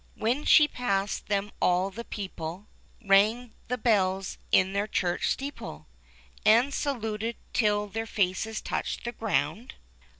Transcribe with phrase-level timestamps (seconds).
[0.15, 2.65] When she passed them all the people
[3.05, 5.85] Rang the bells in their church steeple,
[6.43, 9.75] And saluted till their faces touched the ground.